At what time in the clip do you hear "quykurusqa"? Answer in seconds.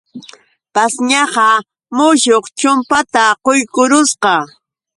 3.45-4.33